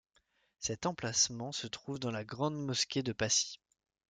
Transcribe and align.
Cette 0.57 0.87
enplacement 0.87 1.51
se 1.51 1.67
trouve 1.67 1.99
dans 1.99 2.09
la 2.09 2.23
grande 2.23 2.55
mosquée 2.57 3.03
de 3.03 3.13
Passy. 3.13 3.59